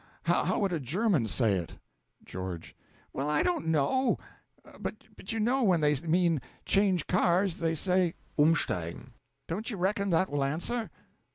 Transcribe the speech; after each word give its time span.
how 0.23 0.57
would 0.57 0.73
a 0.73 0.79
German 0.79 1.27
say 1.27 1.53
it? 1.53 1.77
GEO. 2.25 2.59
Well, 3.13 3.29
I 3.29 3.43
don't 3.43 3.67
know. 3.67 4.17
But 4.79 5.31
you 5.31 5.39
know 5.39 5.61
when 5.61 5.79
they 5.81 5.93
mean 6.01 6.41
'Change 6.65 7.05
cars,' 7.05 7.57
they 7.59 7.75
say 7.75 8.15
Umsteigen. 8.35 9.11
Don't 9.47 9.69
you 9.69 9.77
reckon 9.77 10.09
that 10.09 10.31
will 10.31 10.43
answer? 10.43 10.89